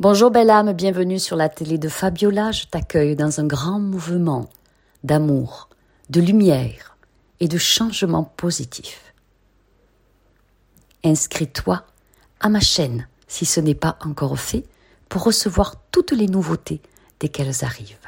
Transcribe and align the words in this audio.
Bonjour 0.00 0.30
belle 0.30 0.48
âme, 0.48 0.72
bienvenue 0.72 1.18
sur 1.18 1.36
la 1.36 1.50
télé 1.50 1.76
de 1.76 1.90
Fabiola. 1.90 2.52
Je 2.52 2.64
t'accueille 2.64 3.16
dans 3.16 3.38
un 3.38 3.46
grand 3.46 3.78
mouvement 3.78 4.48
d'amour, 5.04 5.68
de 6.08 6.22
lumière 6.22 6.96
et 7.38 7.48
de 7.48 7.58
changement 7.58 8.24
positif. 8.24 9.12
Inscris-toi 11.04 11.84
à 12.40 12.48
ma 12.48 12.60
chaîne 12.60 13.08
si 13.28 13.44
ce 13.44 13.60
n'est 13.60 13.74
pas 13.74 13.98
encore 14.00 14.38
fait 14.38 14.64
pour 15.10 15.22
recevoir 15.22 15.74
toutes 15.92 16.12
les 16.12 16.28
nouveautés 16.28 16.80
dès 17.20 17.28
qu'elles 17.28 17.62
arrivent. 17.62 17.98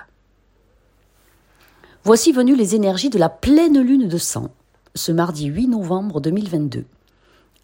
Voici 2.04 2.32
venues 2.32 2.56
les 2.56 2.74
énergies 2.74 3.10
de 3.10 3.18
la 3.18 3.28
pleine 3.28 3.78
lune 3.78 4.08
de 4.08 4.16
sang 4.16 4.48
ce 4.94 5.12
mardi 5.12 5.44
8 5.44 5.68
novembre 5.68 6.22
2022 6.22 6.86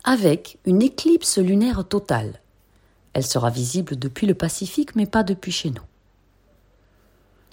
avec 0.05 0.59
une 0.67 0.83
éclipse 0.83 1.39
lunaire 1.39 1.89
totale 1.89 2.43
elle 3.19 3.27
sera 3.27 3.51
visible 3.51 3.97
depuis 3.97 4.29
le 4.29 4.35
Pacifique, 4.35 4.95
mais 4.95 5.05
pas 5.05 5.25
depuis 5.25 5.51
chez 5.51 5.71
nous. 5.71 5.83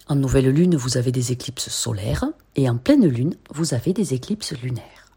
En 0.08 0.14
nouvelle 0.14 0.50
lune, 0.50 0.76
vous 0.76 0.98
avez 0.98 1.12
des 1.12 1.32
éclipses 1.32 1.70
solaires 1.70 2.26
et 2.56 2.70
en 2.70 2.78
pleine 2.78 3.08
lune, 3.08 3.36
vous 3.50 3.74
avez 3.74 3.92
des 3.92 4.14
éclipses 4.14 4.54
lunaires. 4.62 5.10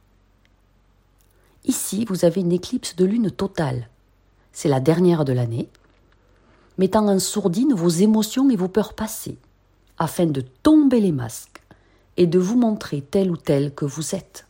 Ici, 1.66 2.06
vous 2.06 2.24
avez 2.24 2.40
une 2.40 2.52
éclipse 2.52 2.96
de 2.96 3.04
lune 3.04 3.30
totale. 3.30 3.90
C'est 4.50 4.70
la 4.70 4.80
dernière 4.80 5.26
de 5.26 5.34
l'année, 5.34 5.68
mettant 6.78 7.06
en 7.06 7.18
sourdine 7.18 7.74
vos 7.74 7.90
émotions 7.90 8.48
et 8.48 8.56
vos 8.56 8.68
peurs 8.68 8.94
passées, 8.94 9.36
afin 9.98 10.24
de 10.24 10.40
tomber 10.40 11.00
les 11.00 11.12
masques 11.12 11.60
et 12.16 12.26
de 12.26 12.38
vous 12.38 12.56
montrer 12.56 13.02
tel 13.02 13.30
ou 13.30 13.36
tel 13.36 13.74
que 13.74 13.84
vous 13.84 14.14
êtes. 14.14 14.46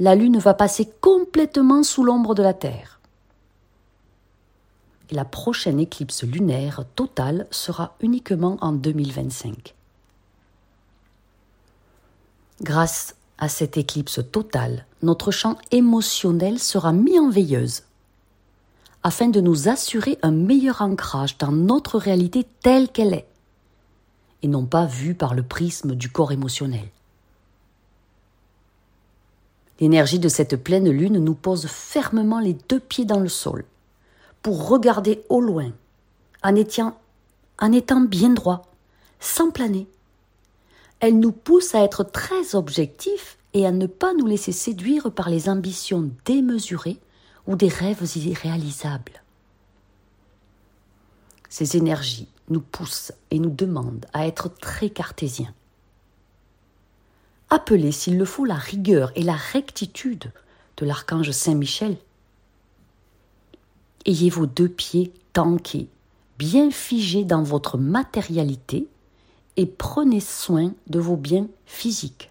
La 0.00 0.16
lune 0.16 0.38
va 0.38 0.54
passer 0.54 0.90
complètement 1.00 1.84
sous 1.84 2.02
l'ombre 2.02 2.34
de 2.34 2.42
la 2.42 2.52
Terre 2.52 2.95
la 5.10 5.24
prochaine 5.24 5.80
éclipse 5.80 6.24
lunaire 6.24 6.84
totale 6.94 7.46
sera 7.50 7.94
uniquement 8.00 8.58
en 8.60 8.72
2025. 8.72 9.74
Grâce 12.62 13.14
à 13.38 13.48
cette 13.48 13.76
éclipse 13.76 14.20
totale, 14.32 14.86
notre 15.02 15.30
champ 15.30 15.56
émotionnel 15.70 16.58
sera 16.58 16.92
mis 16.92 17.18
en 17.18 17.28
veilleuse 17.28 17.82
afin 19.02 19.28
de 19.28 19.40
nous 19.40 19.68
assurer 19.68 20.18
un 20.22 20.32
meilleur 20.32 20.82
ancrage 20.82 21.38
dans 21.38 21.52
notre 21.52 21.98
réalité 21.98 22.46
telle 22.62 22.88
qu'elle 22.88 23.14
est 23.14 23.28
et 24.42 24.48
non 24.48 24.66
pas 24.66 24.86
vue 24.86 25.14
par 25.14 25.34
le 25.34 25.42
prisme 25.42 25.94
du 25.94 26.10
corps 26.10 26.32
émotionnel. 26.32 26.88
L'énergie 29.80 30.18
de 30.18 30.28
cette 30.28 30.56
pleine 30.56 30.90
lune 30.90 31.18
nous 31.18 31.34
pose 31.34 31.66
fermement 31.66 32.40
les 32.40 32.56
deux 32.68 32.80
pieds 32.80 33.04
dans 33.04 33.20
le 33.20 33.28
sol 33.28 33.64
pour 34.46 34.68
regarder 34.68 35.24
au 35.28 35.40
loin, 35.40 35.72
en 36.44 36.54
étant, 36.54 36.96
en 37.58 37.72
étant 37.72 38.00
bien 38.00 38.28
droit, 38.28 38.62
sans 39.18 39.50
planer. 39.50 39.88
Elle 41.00 41.18
nous 41.18 41.32
pousse 41.32 41.74
à 41.74 41.82
être 41.82 42.04
très 42.04 42.54
objectifs 42.54 43.38
et 43.54 43.66
à 43.66 43.72
ne 43.72 43.88
pas 43.88 44.14
nous 44.14 44.28
laisser 44.28 44.52
séduire 44.52 45.10
par 45.10 45.30
les 45.30 45.48
ambitions 45.48 46.12
démesurées 46.24 47.00
ou 47.48 47.56
des 47.56 47.66
rêves 47.66 48.06
irréalisables. 48.14 49.20
Ces 51.48 51.76
énergies 51.76 52.28
nous 52.48 52.60
poussent 52.60 53.10
et 53.32 53.40
nous 53.40 53.50
demandent 53.50 54.06
à 54.12 54.28
être 54.28 54.48
très 54.48 54.90
cartésiens. 54.90 55.54
Appelez 57.50 57.90
s'il 57.90 58.16
le 58.16 58.24
faut 58.24 58.44
la 58.44 58.54
rigueur 58.54 59.10
et 59.16 59.24
la 59.24 59.34
rectitude 59.34 60.30
de 60.76 60.86
l'archange 60.86 61.32
Saint 61.32 61.56
Michel 61.56 61.96
ayez 64.06 64.30
vos 64.30 64.46
deux 64.46 64.68
pieds 64.68 65.12
tanqués, 65.32 65.88
bien 66.38 66.70
figés 66.70 67.24
dans 67.24 67.42
votre 67.42 67.76
matérialité 67.76 68.88
et 69.56 69.66
prenez 69.66 70.20
soin 70.20 70.72
de 70.86 70.98
vos 70.98 71.16
biens 71.16 71.48
physiques, 71.66 72.30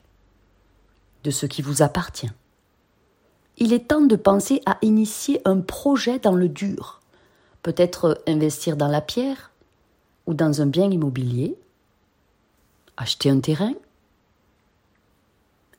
de 1.24 1.32
ce 1.32 1.46
qui 1.46 1.62
vous 1.62 1.82
appartient. 1.82 2.32
Il 3.58 3.74
est 3.74 3.88
temps 3.88 4.02
de 4.02 4.16
penser 4.16 4.62
à 4.66 4.78
initier 4.82 5.42
un 5.46 5.62
projet 5.62 6.20
dans 6.20 6.36
le 6.36 6.50
dur, 6.50 7.02
peut-être 7.64 8.22
investir 8.28 8.78
dans 8.78 8.88
la 8.88 9.02
pierre 9.02 9.52
ou 10.28 10.34
dans 10.34 10.62
un 10.62 10.66
bien 10.66 10.90
immobilier, 10.90 11.56
acheter 12.98 13.30
un 13.30 13.40
terrain, 13.40 13.74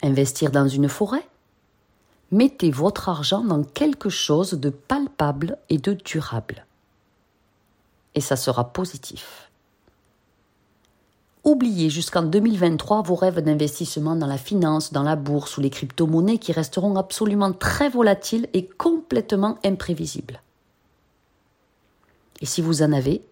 investir 0.02 0.50
dans 0.50 0.68
une 0.68 0.88
forêt, 0.88 1.26
mettez 2.36 2.70
votre 2.70 3.08
argent 3.08 3.42
dans 3.42 3.64
quelque 3.64 4.10
chose 4.10 4.52
de 4.52 4.68
palpable 4.70 5.58
et 5.70 5.78
de 5.78 5.94
durable. 5.94 6.66
Et 8.14 8.20
ça 8.20 8.36
sera 8.36 8.72
positif. 8.72 9.50
Oubliez 11.44 11.90
jusqu'en 11.90 12.22
2023 12.22 13.02
vos 13.02 13.14
rêves 13.14 13.40
d'investissement 13.40 14.16
dans 14.16 14.26
la 14.26 14.36
finance, 14.36 14.92
dans 14.92 15.04
la 15.04 15.16
bourse 15.16 15.56
ou 15.56 15.60
les 15.60 15.70
crypto-monnaies 15.70 16.38
qui 16.38 16.52
resteront 16.52 16.96
absolument 16.96 17.52
très 17.52 17.88
volatiles 17.88 18.48
et 18.52 18.66
complètement 18.66 19.56
imprévisibles. 19.64 20.42
Et 22.40 22.46
si 22.46 22.60
vous 22.60 22.82
en 22.82 22.92
avez, 22.92 23.22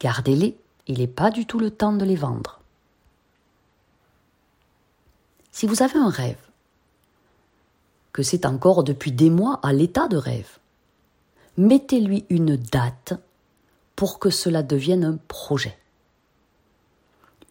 gardez-les, 0.00 0.56
il 0.88 0.98
n'est 0.98 1.06
pas 1.06 1.30
du 1.30 1.46
tout 1.46 1.60
le 1.60 1.70
temps 1.70 1.92
de 1.92 2.04
les 2.04 2.16
vendre. 2.16 2.60
Si 5.52 5.66
vous 5.66 5.82
avez 5.82 5.98
un 5.98 6.10
rêve, 6.10 6.40
que 8.12 8.22
c'est 8.22 8.46
encore 8.46 8.84
depuis 8.84 9.12
des 9.12 9.30
mois 9.30 9.58
à 9.62 9.72
l'état 9.72 10.08
de 10.08 10.16
rêve. 10.16 10.58
Mettez-lui 11.56 12.24
une 12.30 12.56
date 12.56 13.14
pour 13.96 14.18
que 14.18 14.30
cela 14.30 14.62
devienne 14.62 15.04
un 15.04 15.18
projet. 15.28 15.78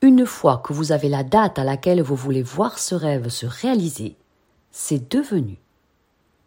Une 0.01 0.25
fois 0.25 0.57
que 0.57 0.73
vous 0.73 0.91
avez 0.91 1.09
la 1.09 1.23
date 1.23 1.59
à 1.59 1.63
laquelle 1.63 2.01
vous 2.01 2.15
voulez 2.15 2.41
voir 2.41 2.79
ce 2.79 2.95
rêve 2.95 3.29
se 3.29 3.45
réaliser, 3.45 4.15
c'est 4.71 5.11
devenu 5.11 5.57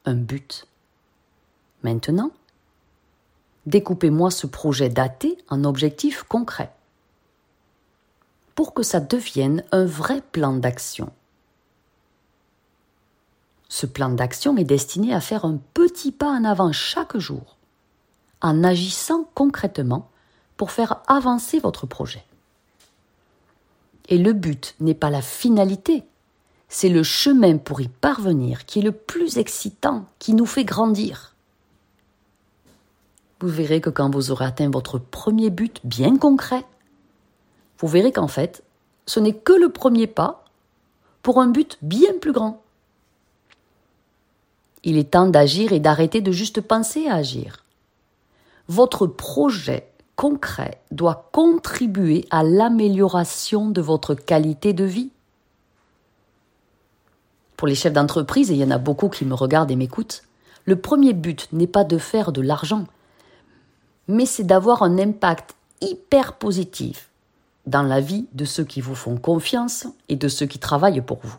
un 0.04 0.14
but. 0.14 0.66
Maintenant, 1.82 2.32
découpez-moi 3.66 4.30
ce 4.30 4.46
projet 4.46 4.88
daté 4.88 5.38
en 5.48 5.64
objectifs 5.64 6.24
concrets 6.24 6.72
pour 8.54 8.74
que 8.74 8.82
ça 8.82 9.00
devienne 9.00 9.64
un 9.72 9.84
vrai 9.84 10.20
plan 10.20 10.54
d'action. 10.54 11.12
Ce 13.74 13.86
plan 13.86 14.08
d'action 14.08 14.56
est 14.56 14.62
destiné 14.62 15.12
à 15.12 15.20
faire 15.20 15.44
un 15.44 15.58
petit 15.74 16.12
pas 16.12 16.28
en 16.28 16.44
avant 16.44 16.70
chaque 16.70 17.16
jour, 17.16 17.56
en 18.40 18.62
agissant 18.62 19.28
concrètement 19.34 20.08
pour 20.56 20.70
faire 20.70 21.02
avancer 21.08 21.58
votre 21.58 21.84
projet. 21.84 22.24
Et 24.08 24.16
le 24.16 24.32
but 24.32 24.76
n'est 24.78 24.94
pas 24.94 25.10
la 25.10 25.22
finalité, 25.22 26.04
c'est 26.68 26.88
le 26.88 27.02
chemin 27.02 27.58
pour 27.58 27.80
y 27.80 27.88
parvenir 27.88 28.64
qui 28.64 28.78
est 28.78 28.82
le 28.82 28.92
plus 28.92 29.38
excitant, 29.38 30.04
qui 30.20 30.34
nous 30.34 30.46
fait 30.46 30.64
grandir. 30.64 31.34
Vous 33.40 33.48
verrez 33.48 33.80
que 33.80 33.90
quand 33.90 34.14
vous 34.14 34.30
aurez 34.30 34.44
atteint 34.44 34.70
votre 34.70 34.98
premier 34.98 35.50
but 35.50 35.80
bien 35.82 36.16
concret, 36.16 36.64
vous 37.80 37.88
verrez 37.88 38.12
qu'en 38.12 38.28
fait, 38.28 38.62
ce 39.06 39.18
n'est 39.18 39.34
que 39.34 39.52
le 39.52 39.68
premier 39.68 40.06
pas 40.06 40.44
pour 41.22 41.40
un 41.40 41.48
but 41.48 41.76
bien 41.82 42.12
plus 42.20 42.30
grand. 42.30 42.63
Il 44.84 44.98
est 44.98 45.10
temps 45.10 45.26
d'agir 45.26 45.72
et 45.72 45.80
d'arrêter 45.80 46.20
de 46.20 46.30
juste 46.30 46.60
penser 46.60 47.08
à 47.08 47.14
agir. 47.16 47.64
Votre 48.68 49.06
projet 49.06 49.88
concret 50.14 50.80
doit 50.90 51.28
contribuer 51.32 52.26
à 52.30 52.42
l'amélioration 52.42 53.70
de 53.70 53.80
votre 53.80 54.14
qualité 54.14 54.72
de 54.72 54.84
vie. 54.84 55.10
Pour 57.56 57.66
les 57.66 57.74
chefs 57.74 57.92
d'entreprise, 57.92 58.50
et 58.50 58.54
il 58.54 58.60
y 58.60 58.64
en 58.64 58.70
a 58.70 58.78
beaucoup 58.78 59.08
qui 59.08 59.24
me 59.24 59.34
regardent 59.34 59.70
et 59.70 59.76
m'écoutent, 59.76 60.22
le 60.66 60.76
premier 60.76 61.12
but 61.12 61.48
n'est 61.52 61.66
pas 61.66 61.84
de 61.84 61.98
faire 61.98 62.32
de 62.32 62.40
l'argent, 62.40 62.84
mais 64.06 64.26
c'est 64.26 64.44
d'avoir 64.44 64.82
un 64.82 64.98
impact 64.98 65.54
hyper 65.80 66.34
positif 66.34 67.10
dans 67.66 67.82
la 67.82 68.00
vie 68.00 68.26
de 68.32 68.44
ceux 68.44 68.64
qui 68.64 68.80
vous 68.80 68.94
font 68.94 69.16
confiance 69.16 69.86
et 70.08 70.16
de 70.16 70.28
ceux 70.28 70.46
qui 70.46 70.58
travaillent 70.58 71.00
pour 71.00 71.20
vous. 71.22 71.36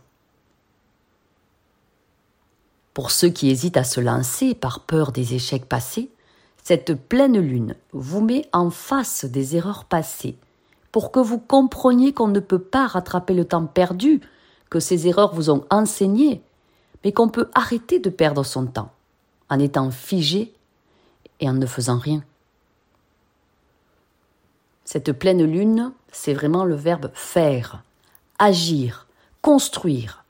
Pour 2.95 3.11
ceux 3.11 3.27
qui 3.27 3.49
hésitent 3.49 3.75
à 3.75 3.83
se 3.83 3.99
lancer 3.99 4.55
par 4.55 4.79
peur 4.79 5.11
des 5.11 5.35
échecs 5.35 5.65
passés, 5.65 6.09
cette 6.63 6.95
pleine 6.95 7.37
lune 7.37 7.75
vous 7.91 8.21
met 8.21 8.47
en 8.53 8.71
face 8.71 9.25
des 9.25 9.57
erreurs 9.57 9.83
passées 9.83 10.37
pour 10.93 11.11
que 11.11 11.19
vous 11.19 11.37
compreniez 11.37 12.13
qu'on 12.13 12.29
ne 12.29 12.39
peut 12.39 12.57
pas 12.57 12.87
rattraper 12.87 13.33
le 13.33 13.43
temps 13.43 13.65
perdu, 13.65 14.21
que 14.69 14.79
ces 14.79 15.07
erreurs 15.07 15.35
vous 15.35 15.49
ont 15.49 15.65
enseigné, 15.69 16.41
mais 17.03 17.11
qu'on 17.11 17.27
peut 17.27 17.49
arrêter 17.53 17.99
de 17.99 18.09
perdre 18.09 18.45
son 18.45 18.65
temps 18.65 18.93
en 19.49 19.59
étant 19.59 19.91
figé 19.91 20.53
et 21.41 21.49
en 21.49 21.53
ne 21.53 21.65
faisant 21.65 21.99
rien. 21.99 22.23
Cette 24.85 25.11
pleine 25.11 25.43
lune, 25.43 25.91
c'est 26.13 26.33
vraiment 26.33 26.63
le 26.63 26.75
verbe 26.75 27.11
faire, 27.13 27.83
agir, 28.39 29.05
construire, 29.41 30.24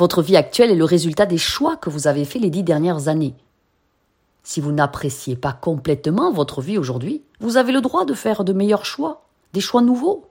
votre 0.00 0.22
vie 0.22 0.36
actuelle 0.38 0.70
est 0.70 0.76
le 0.76 0.84
résultat 0.86 1.26
des 1.26 1.36
choix 1.36 1.76
que 1.76 1.90
vous 1.90 2.06
avez 2.06 2.24
faits 2.24 2.40
les 2.40 2.48
dix 2.48 2.62
dernières 2.62 3.08
années. 3.08 3.34
Si 4.42 4.62
vous 4.62 4.72
n'appréciez 4.72 5.36
pas 5.36 5.52
complètement 5.52 6.32
votre 6.32 6.62
vie 6.62 6.78
aujourd'hui, 6.78 7.22
vous 7.38 7.58
avez 7.58 7.70
le 7.70 7.82
droit 7.82 8.06
de 8.06 8.14
faire 8.14 8.42
de 8.42 8.54
meilleurs 8.54 8.86
choix, 8.86 9.26
des 9.52 9.60
choix 9.60 9.82
nouveaux. 9.82 10.30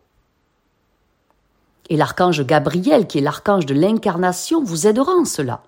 Et 1.88 1.98
l'archange 1.98 2.44
Gabriel, 2.44 3.06
qui 3.06 3.19
est 3.19 3.21
l'archange 3.21 3.68
de 3.68 3.75
l'incarnation, 3.75 4.63
vous 4.63 4.88
aidera 4.88 5.12
en 5.12 5.25
cela. 5.25 5.62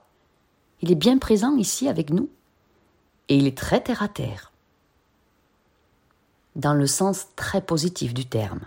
Il 0.82 0.92
est 0.92 0.96
bien 0.96 1.20
présent 1.20 1.56
ici 1.56 1.88
avec 1.88 2.10
nous. 2.10 2.28
Et 3.30 3.36
il 3.36 3.46
est 3.46 3.56
très 3.56 3.82
terre 3.82 4.02
à 4.02 4.08
terre. 4.08 4.52
Dans 6.56 6.74
le 6.74 6.88
sens 6.88 7.28
très 7.36 7.62
positif 7.62 8.16
du 8.16 8.26
terme. 8.26 8.62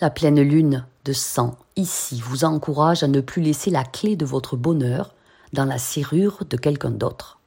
La 0.00 0.08
pleine 0.08 0.40
lune 0.40 0.86
de 1.04 1.12
sang 1.12 1.58
ici 1.80 2.20
vous 2.20 2.44
encourage 2.44 3.02
à 3.02 3.08
ne 3.08 3.20
plus 3.20 3.42
laisser 3.42 3.70
la 3.70 3.84
clé 3.84 4.16
de 4.16 4.24
votre 4.24 4.56
bonheur 4.56 5.14
dans 5.52 5.64
la 5.64 5.78
serrure 5.78 6.44
de 6.48 6.56
quelqu'un 6.56 6.90
d'autre. 6.90 7.40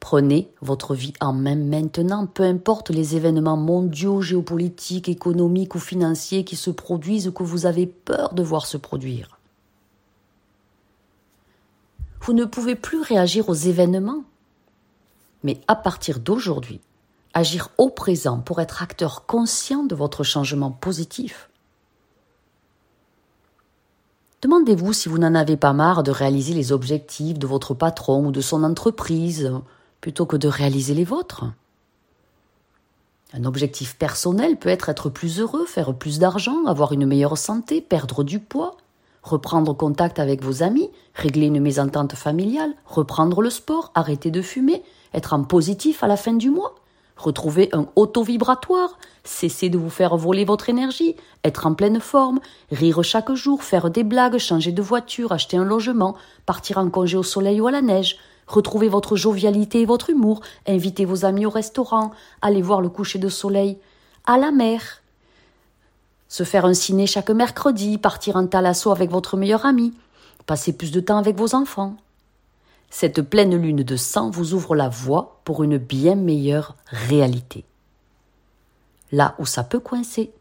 Prenez 0.00 0.50
votre 0.62 0.94
vie 0.94 1.12
en 1.20 1.32
main 1.32 1.56
maintenant, 1.56 2.26
peu 2.26 2.44
importe 2.44 2.90
les 2.90 3.16
événements 3.16 3.56
mondiaux, 3.56 4.22
géopolitiques, 4.22 5.08
économiques 5.08 5.74
ou 5.74 5.78
financiers 5.78 6.44
qui 6.44 6.56
se 6.56 6.70
produisent 6.70 7.28
ou 7.28 7.32
que 7.32 7.42
vous 7.42 7.66
avez 7.66 7.86
peur 7.86 8.32
de 8.32 8.42
voir 8.42 8.66
se 8.66 8.76
produire. 8.76 9.38
Vous 12.22 12.32
ne 12.32 12.44
pouvez 12.44 12.74
plus 12.74 13.00
réagir 13.00 13.48
aux 13.48 13.54
événements, 13.54 14.22
mais 15.42 15.60
à 15.66 15.74
partir 15.74 16.20
d'aujourd'hui, 16.20 16.80
agir 17.34 17.70
au 17.78 17.90
présent 17.90 18.38
pour 18.38 18.60
être 18.60 18.82
acteur 18.82 19.26
conscient 19.26 19.84
de 19.84 19.94
votre 19.94 20.24
changement 20.24 20.70
positif. 20.70 21.48
Demandez-vous 24.40 24.92
si 24.92 25.08
vous 25.08 25.18
n'en 25.18 25.34
avez 25.34 25.56
pas 25.56 25.72
marre 25.72 26.02
de 26.02 26.12
réaliser 26.12 26.54
les 26.54 26.70
objectifs 26.70 27.38
de 27.38 27.46
votre 27.46 27.74
patron 27.74 28.26
ou 28.26 28.30
de 28.30 28.40
son 28.40 28.62
entreprise, 28.62 29.52
plutôt 30.00 30.26
que 30.26 30.36
de 30.36 30.46
réaliser 30.46 30.94
les 30.94 31.04
vôtres. 31.04 31.44
Un 33.34 33.44
objectif 33.44 33.96
personnel 33.96 34.56
peut 34.56 34.68
être 34.68 34.88
être 34.88 35.10
plus 35.10 35.40
heureux, 35.40 35.66
faire 35.66 35.92
plus 35.92 36.18
d'argent, 36.18 36.64
avoir 36.66 36.92
une 36.92 37.04
meilleure 37.04 37.36
santé, 37.36 37.80
perdre 37.80 38.24
du 38.24 38.38
poids, 38.38 38.76
reprendre 39.22 39.76
contact 39.76 40.18
avec 40.18 40.42
vos 40.42 40.62
amis, 40.62 40.88
régler 41.14 41.46
une 41.46 41.60
mésentente 41.60 42.14
familiale, 42.14 42.74
reprendre 42.86 43.42
le 43.42 43.50
sport, 43.50 43.90
arrêter 43.94 44.30
de 44.30 44.40
fumer, 44.40 44.82
être 45.12 45.34
en 45.34 45.42
positif 45.42 46.02
à 46.02 46.06
la 46.06 46.16
fin 46.16 46.32
du 46.32 46.48
mois, 46.48 46.74
retrouver 47.18 47.68
un 47.72 47.88
auto-vibratoire, 47.96 48.98
cesser 49.24 49.68
de 49.68 49.76
vous 49.76 49.90
faire 49.90 50.16
voler 50.16 50.44
votre 50.44 50.70
énergie, 50.70 51.16
être 51.44 51.66
en 51.66 51.74
pleine 51.74 52.00
forme, 52.00 52.40
rire 52.70 53.02
chaque 53.02 53.32
jour, 53.34 53.62
faire 53.62 53.90
des 53.90 54.04
blagues, 54.04 54.38
changer 54.38 54.72
de 54.72 54.82
voiture, 54.82 55.32
acheter 55.32 55.56
un 55.56 55.64
logement, 55.64 56.16
partir 56.46 56.78
en 56.78 56.88
congé 56.88 57.16
au 57.16 57.22
soleil 57.22 57.60
ou 57.60 57.66
à 57.66 57.72
la 57.72 57.82
neige, 57.82 58.18
Retrouvez 58.48 58.88
votre 58.88 59.14
jovialité 59.14 59.82
et 59.82 59.84
votre 59.84 60.08
humour, 60.08 60.40
invitez 60.66 61.04
vos 61.04 61.26
amis 61.26 61.44
au 61.44 61.50
restaurant, 61.50 62.12
allez 62.40 62.62
voir 62.62 62.80
le 62.80 62.88
coucher 62.88 63.18
de 63.18 63.28
soleil, 63.28 63.76
à 64.26 64.38
la 64.38 64.50
mer, 64.50 65.02
se 66.28 66.44
faire 66.44 66.64
un 66.64 66.72
ciné 66.72 67.06
chaque 67.06 67.30
mercredi, 67.30 67.98
partir 67.98 68.36
en 68.36 68.46
thalasso 68.46 68.90
avec 68.90 69.10
votre 69.10 69.36
meilleur 69.36 69.66
ami, 69.66 69.92
passer 70.46 70.72
plus 70.72 70.92
de 70.92 71.00
temps 71.00 71.18
avec 71.18 71.36
vos 71.36 71.54
enfants. 71.54 71.96
Cette 72.90 73.22
pleine 73.22 73.56
lune 73.56 73.82
de 73.82 73.96
sang 73.96 74.30
vous 74.30 74.54
ouvre 74.54 74.74
la 74.74 74.88
voie 74.88 75.40
pour 75.44 75.62
une 75.62 75.78
bien 75.78 76.14
meilleure 76.14 76.76
réalité. 76.86 77.64
Là 79.12 79.34
où 79.38 79.46
ça 79.46 79.64
peut 79.64 79.80
coincer, 79.80 80.32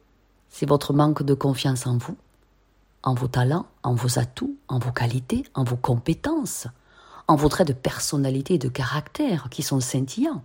c'est 0.50 0.68
votre 0.68 0.94
manque 0.94 1.24
de 1.24 1.34
confiance 1.34 1.88
en 1.88 1.98
vous, 1.98 2.18
en 3.04 3.14
vos 3.14 3.28
talents, 3.28 3.68
en 3.84 3.96
vos 3.96 4.20
atouts, 4.20 4.58
en 4.68 4.80
vos 4.80 4.92
qualités, 4.92 5.44
en 5.54 5.64
vos 5.64 5.78
compétences 5.78 6.68
en 7.28 7.36
vos 7.36 7.50
traits 7.50 7.68
de 7.68 7.74
personnalité 7.74 8.56
et 8.56 8.60
de 8.60 8.70
caractère 8.70 9.50
qui 9.50 9.62
sont 9.62 9.80
scintillants. 9.80 10.44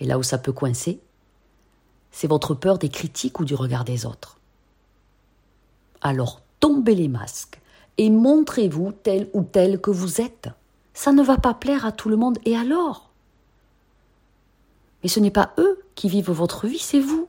Et 0.00 0.06
là 0.06 0.18
où 0.18 0.22
ça 0.22 0.38
peut 0.38 0.52
coincer, 0.52 1.00
c'est 2.10 2.28
votre 2.28 2.54
peur 2.54 2.78
des 2.78 2.90
critiques 2.90 3.40
ou 3.40 3.44
du 3.44 3.54
regard 3.54 3.84
des 3.84 4.06
autres. 4.06 4.38
Alors 6.00 6.42
tombez 6.60 6.94
les 6.94 7.08
masques 7.08 7.60
et 7.98 8.10
montrez-vous 8.10 8.92
tel 8.92 9.28
ou 9.32 9.42
tel 9.42 9.80
que 9.80 9.90
vous 9.90 10.20
êtes. 10.20 10.48
Ça 10.94 11.12
ne 11.12 11.22
va 11.22 11.38
pas 11.38 11.54
plaire 11.54 11.86
à 11.86 11.92
tout 11.92 12.08
le 12.08 12.16
monde, 12.16 12.38
et 12.44 12.56
alors? 12.56 13.10
Mais 15.02 15.08
ce 15.08 15.20
n'est 15.20 15.30
pas 15.30 15.52
eux 15.58 15.82
qui 15.94 16.08
vivent 16.08 16.30
votre 16.30 16.66
vie, 16.66 16.78
c'est 16.78 17.00
vous. 17.00 17.28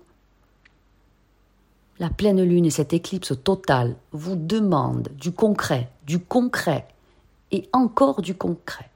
La 1.99 2.09
pleine 2.09 2.43
lune 2.43 2.65
et 2.65 2.71
cette 2.71 2.93
éclipse 2.93 3.33
totale 3.43 3.95
vous 4.11 4.35
demandent 4.35 5.09
du 5.19 5.31
concret, 5.31 5.89
du 6.05 6.19
concret, 6.19 6.87
et 7.51 7.69
encore 7.73 8.21
du 8.21 8.35
concret, 8.35 8.89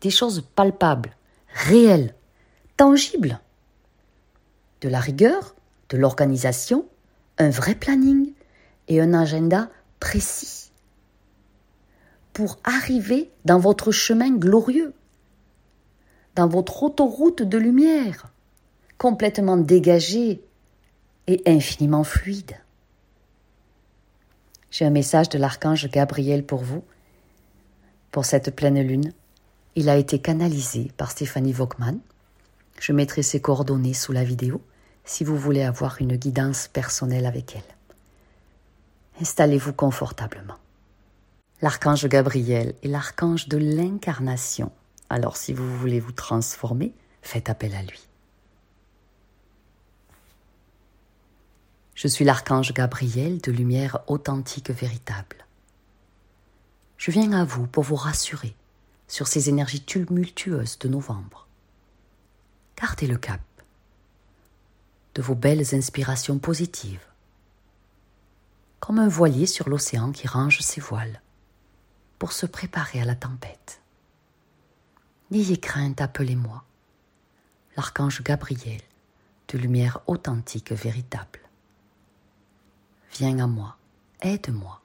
des 0.00 0.10
choses 0.10 0.42
palpables, 0.54 1.14
réelles, 1.52 2.14
tangibles, 2.76 3.40
de 4.80 4.88
la 4.88 5.00
rigueur, 5.00 5.54
de 5.90 5.96
l'organisation, 5.96 6.86
un 7.38 7.50
vrai 7.50 7.74
planning 7.74 8.32
et 8.88 9.00
un 9.00 9.14
agenda 9.14 9.68
précis 10.00 10.69
pour 12.40 12.56
arriver 12.64 13.30
dans 13.44 13.58
votre 13.58 13.92
chemin 13.92 14.30
glorieux, 14.30 14.94
dans 16.36 16.48
votre 16.48 16.82
autoroute 16.82 17.42
de 17.42 17.58
lumière, 17.58 18.32
complètement 18.96 19.58
dégagée 19.58 20.40
et 21.26 21.42
infiniment 21.44 22.02
fluide. 22.02 22.56
J'ai 24.70 24.86
un 24.86 24.90
message 24.90 25.28
de 25.28 25.36
l'archange 25.36 25.90
Gabriel 25.90 26.42
pour 26.42 26.62
vous 26.62 26.82
pour 28.10 28.24
cette 28.24 28.56
pleine 28.56 28.80
lune. 28.80 29.12
Il 29.74 29.90
a 29.90 29.98
été 29.98 30.18
canalisé 30.18 30.92
par 30.96 31.10
Stéphanie 31.10 31.52
Vogtman. 31.52 31.98
Je 32.80 32.94
mettrai 32.94 33.22
ses 33.22 33.42
coordonnées 33.42 33.92
sous 33.92 34.12
la 34.12 34.24
vidéo 34.24 34.62
si 35.04 35.24
vous 35.24 35.36
voulez 35.36 35.62
avoir 35.62 36.00
une 36.00 36.16
guidance 36.16 36.68
personnelle 36.68 37.26
avec 37.26 37.54
elle. 37.54 37.76
Installez-vous 39.20 39.74
confortablement. 39.74 40.56
L'archange 41.62 42.06
Gabriel 42.06 42.74
est 42.82 42.88
l'archange 42.88 43.46
de 43.48 43.58
l'incarnation. 43.58 44.72
Alors 45.10 45.36
si 45.36 45.52
vous 45.52 45.76
voulez 45.76 46.00
vous 46.00 46.12
transformer, 46.12 46.94
faites 47.20 47.50
appel 47.50 47.74
à 47.74 47.82
lui. 47.82 48.00
Je 51.94 52.08
suis 52.08 52.24
l'archange 52.24 52.72
Gabriel 52.72 53.42
de 53.42 53.52
lumière 53.52 53.98
authentique 54.06 54.70
véritable. 54.70 55.44
Je 56.96 57.10
viens 57.10 57.32
à 57.32 57.44
vous 57.44 57.66
pour 57.66 57.84
vous 57.84 57.96
rassurer 57.96 58.54
sur 59.06 59.28
ces 59.28 59.50
énergies 59.50 59.82
tumultueuses 59.82 60.78
de 60.78 60.88
novembre. 60.88 61.46
Gardez 62.80 63.06
le 63.06 63.18
cap 63.18 63.40
de 65.14 65.20
vos 65.20 65.34
belles 65.34 65.74
inspirations 65.74 66.38
positives, 66.38 67.04
comme 68.78 68.98
un 68.98 69.08
voilier 69.08 69.44
sur 69.44 69.68
l'océan 69.68 70.10
qui 70.12 70.26
range 70.26 70.60
ses 70.60 70.80
voiles 70.80 71.20
pour 72.20 72.32
se 72.32 72.44
préparer 72.44 73.00
à 73.00 73.06
la 73.06 73.16
tempête. 73.16 73.80
N'ayez 75.30 75.58
crainte, 75.58 76.02
appelez-moi, 76.02 76.62
l'archange 77.76 78.22
Gabriel, 78.22 78.82
de 79.48 79.56
lumière 79.56 80.00
authentique 80.06 80.70
véritable. 80.70 81.40
Viens 83.12 83.38
à 83.38 83.46
moi, 83.46 83.78
aide-moi 84.20 84.82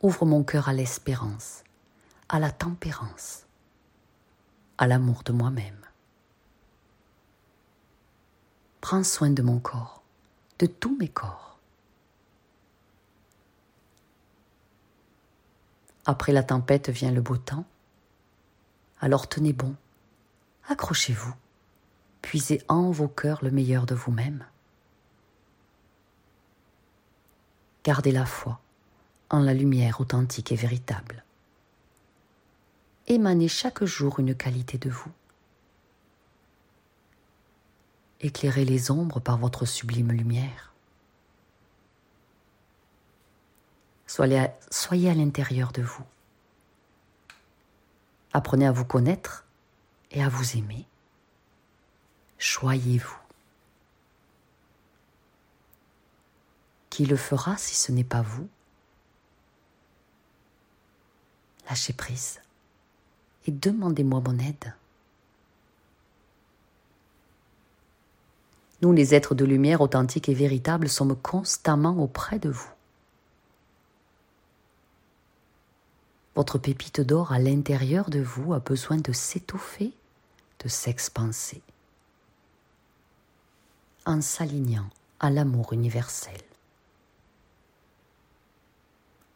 Ouvre 0.00 0.26
mon 0.26 0.44
cœur 0.44 0.68
à 0.68 0.74
l'espérance, 0.74 1.64
à 2.28 2.38
la 2.38 2.52
tempérance, 2.52 3.42
à 4.78 4.86
l'amour 4.86 5.24
de 5.24 5.32
moi-même. 5.32 5.80
Prends 8.80 9.02
soin 9.02 9.30
de 9.30 9.42
mon 9.42 9.58
corps, 9.58 10.04
de 10.60 10.66
tous 10.66 10.96
mes 10.98 11.08
corps. 11.08 11.55
Après 16.06 16.32
la 16.32 16.44
tempête 16.44 16.88
vient 16.88 17.10
le 17.10 17.20
beau 17.20 17.36
temps. 17.36 17.64
Alors 19.00 19.28
tenez 19.28 19.52
bon, 19.52 19.74
accrochez-vous, 20.68 21.34
puisez 22.22 22.62
en 22.68 22.92
vos 22.92 23.08
cœurs 23.08 23.44
le 23.44 23.50
meilleur 23.50 23.86
de 23.86 23.96
vous-même. 23.96 24.46
Gardez 27.84 28.12
la 28.12 28.24
foi 28.24 28.60
en 29.30 29.40
la 29.40 29.52
lumière 29.52 30.00
authentique 30.00 30.52
et 30.52 30.56
véritable. 30.56 31.24
Émanez 33.08 33.48
chaque 33.48 33.84
jour 33.84 34.20
une 34.20 34.36
qualité 34.36 34.78
de 34.78 34.90
vous. 34.90 35.10
Éclairez 38.20 38.64
les 38.64 38.92
ombres 38.92 39.20
par 39.20 39.38
votre 39.38 39.66
sublime 39.66 40.12
lumière. 40.12 40.72
Soyez 44.06 44.38
à, 44.38 45.14
l'intérieur 45.14 45.72
de 45.72 45.82
vous. 45.82 46.04
Apprenez 48.32 48.66
à 48.66 48.72
vous 48.72 48.84
connaître 48.84 49.44
et 50.10 50.22
à 50.22 50.28
vous 50.28 50.56
aimer. 50.56 50.86
Choyez-vous. 52.38 53.18
Qui 56.90 57.06
le 57.06 57.16
fera 57.16 57.56
si 57.56 57.74
ce 57.74 57.92
n'est 57.92 58.04
pas 58.04 58.22
vous? 58.22 58.48
Lâchez 61.68 61.92
prise 61.92 62.40
et 63.46 63.50
demandez-moi 63.50 64.20
mon 64.20 64.38
aide. 64.38 64.74
Nous, 68.82 68.92
les 68.92 69.14
êtres 69.14 69.34
de 69.34 69.44
lumière 69.44 69.80
authentiques 69.80 70.28
et 70.28 70.34
véritables, 70.34 70.88
sommes 70.88 71.16
constamment 71.16 71.98
auprès 72.02 72.38
de 72.38 72.50
vous. 72.50 72.75
Votre 76.36 76.58
pépite 76.58 77.00
d'or 77.00 77.32
à 77.32 77.38
l'intérieur 77.38 78.10
de 78.10 78.20
vous 78.20 78.52
a 78.52 78.58
besoin 78.58 78.98
de 78.98 79.12
s'étoffer, 79.12 79.94
de 80.62 80.68
s'expanser, 80.68 81.62
en 84.04 84.20
s'alignant 84.20 84.88
à 85.18 85.30
l'amour 85.30 85.72
universel. 85.72 86.38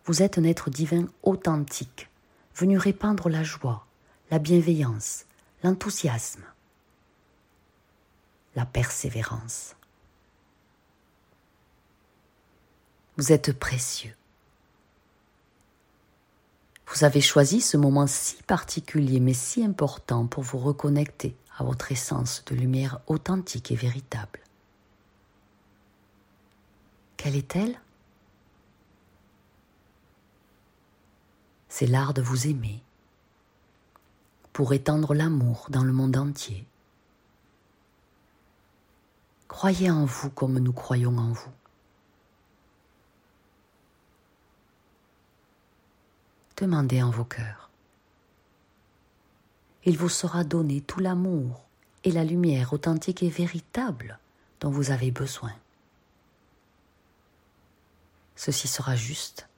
Vous 0.04 0.22
êtes 0.22 0.36
un 0.36 0.44
être 0.44 0.68
divin 0.68 1.06
authentique, 1.22 2.10
venu 2.54 2.76
répandre 2.76 3.30
la 3.30 3.44
joie, 3.44 3.86
la 4.30 4.38
bienveillance, 4.38 5.24
l'enthousiasme, 5.64 6.44
la 8.56 8.66
persévérance. 8.66 9.74
Vous 13.16 13.32
êtes 13.32 13.58
précieux. 13.58 14.14
Vous 17.00 17.06
avez 17.06 17.22
choisi 17.22 17.62
ce 17.62 17.78
moment 17.78 18.06
si 18.06 18.42
particulier 18.42 19.20
mais 19.20 19.32
si 19.32 19.64
important 19.64 20.26
pour 20.26 20.42
vous 20.42 20.58
reconnecter 20.58 21.34
à 21.56 21.64
votre 21.64 21.92
essence 21.92 22.44
de 22.44 22.54
lumière 22.54 23.00
authentique 23.06 23.72
et 23.72 23.74
véritable. 23.74 24.40
Quelle 27.16 27.36
est-elle? 27.36 27.80
C'est 31.70 31.86
l'art 31.86 32.12
de 32.12 32.20
vous 32.20 32.48
aimer 32.48 32.82
pour 34.52 34.74
étendre 34.74 35.14
l'amour 35.14 35.68
dans 35.70 35.84
le 35.84 35.94
monde 35.94 36.18
entier. 36.18 36.66
Croyez 39.48 39.90
en 39.90 40.04
vous 40.04 40.28
comme 40.28 40.58
nous 40.58 40.74
croyons 40.74 41.16
en 41.16 41.32
vous. 41.32 41.59
Demandez 46.60 47.02
en 47.02 47.10
vos 47.10 47.24
cœurs. 47.24 47.70
Il 49.86 49.96
vous 49.96 50.10
sera 50.10 50.44
donné 50.44 50.82
tout 50.82 51.00
l'amour 51.00 51.64
et 52.04 52.12
la 52.12 52.22
lumière 52.22 52.74
authentique 52.74 53.22
et 53.22 53.30
véritable 53.30 54.18
dont 54.60 54.70
vous 54.70 54.90
avez 54.90 55.10
besoin. 55.10 55.54
Ceci 58.36 58.68
sera 58.68 58.94
juste, 58.94 59.48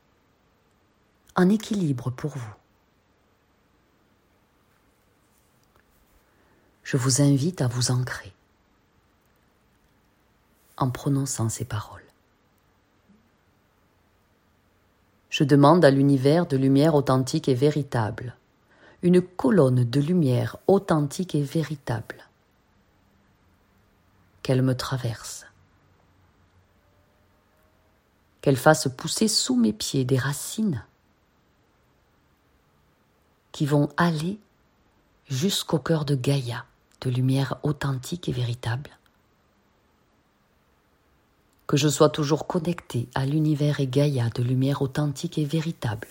en 1.35 1.49
équilibre 1.49 2.11
pour 2.11 2.37
vous. 2.37 2.55
Je 6.85 6.97
vous 6.97 7.21
invite 7.21 7.63
à 7.63 7.69
vous 7.69 7.91
ancrer 7.91 8.33
en 10.77 10.91
prononçant 10.91 11.49
ces 11.49 11.65
paroles. 11.65 12.02
Je 15.33 15.45
demande 15.45 15.83
à 15.83 15.91
l'univers 15.91 16.45
de 16.45 16.59
lumière 16.59 16.95
authentique 16.95 17.49
et 17.49 17.55
véritable, 17.55 18.37
une 19.01 19.23
colonne 19.23 19.83
de 19.83 19.99
lumière 19.99 20.59
authentique 20.67 21.35
et 21.35 21.43
véritable, 21.43 22.29
qu'elle 24.43 24.61
me 24.61 24.77
traverse, 24.77 25.47
qu'elle 28.43 28.59
fasse 28.59 28.89
pousser 28.95 29.27
sous 29.27 29.57
mes 29.57 29.73
pieds 29.73 30.05
des 30.05 30.19
racines 30.19 30.85
qui 33.53 33.65
vont 33.65 33.89
aller 33.97 34.39
jusqu'au 35.29 35.79
cœur 35.79 36.05
de 36.05 36.15
Gaïa, 36.15 36.67
de 37.01 37.09
lumière 37.09 37.59
authentique 37.63 38.29
et 38.29 38.33
véritable, 38.33 38.91
que 41.73 41.79
je 41.79 41.89
sois 41.89 42.11
toujours 42.11 42.47
connecté 42.47 43.09
à 43.15 43.25
l'univers 43.25 43.81
et 43.81 43.87
Gaïa 43.87 44.29
de 44.29 44.43
lumière 44.43 44.83
authentique 44.83 45.39
et 45.39 45.47
véritable 45.47 46.09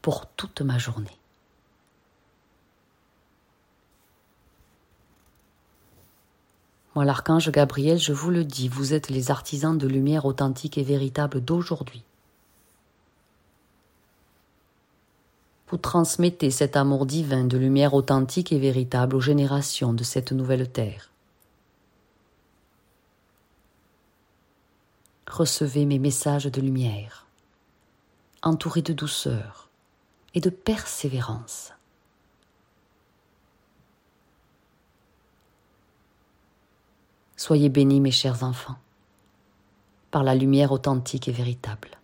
pour 0.00 0.24
toute 0.24 0.62
ma 0.62 0.78
journée. 0.78 1.18
Moi, 6.94 7.04
l'archange 7.04 7.50
Gabriel, 7.50 7.98
je 7.98 8.14
vous 8.14 8.30
le 8.30 8.44
dis, 8.44 8.68
vous 8.68 8.94
êtes 8.94 9.10
les 9.10 9.30
artisans 9.30 9.76
de 9.76 9.86
lumière 9.86 10.24
authentique 10.24 10.78
et 10.78 10.84
véritable 10.84 11.42
d'aujourd'hui. 11.42 12.02
Vous 15.68 15.76
transmettez 15.76 16.50
cet 16.50 16.78
amour 16.78 17.04
divin 17.04 17.44
de 17.44 17.58
lumière 17.58 17.92
authentique 17.92 18.52
et 18.52 18.58
véritable 18.58 19.16
aux 19.16 19.20
générations 19.20 19.92
de 19.92 20.02
cette 20.02 20.32
nouvelle 20.32 20.72
terre. 20.72 21.10
Recevez 25.36 25.84
mes 25.84 25.98
messages 25.98 26.46
de 26.46 26.60
lumière, 26.62 27.26
entourés 28.42 28.82
de 28.82 28.94
douceur 28.94 29.68
et 30.34 30.40
de 30.40 30.48
persévérance. 30.48 31.72
Soyez 37.36 37.68
bénis, 37.68 38.00
mes 38.00 38.10
chers 38.10 38.42
enfants, 38.42 38.78
par 40.10 40.24
la 40.24 40.34
lumière 40.34 40.72
authentique 40.72 41.28
et 41.28 41.32
véritable. 41.32 41.98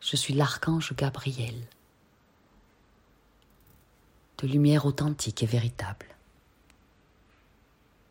Je 0.00 0.16
suis 0.16 0.34
l'archange 0.34 0.92
Gabriel, 0.96 1.54
de 4.38 4.48
lumière 4.48 4.86
authentique 4.86 5.44
et 5.44 5.46
véritable. 5.46 6.15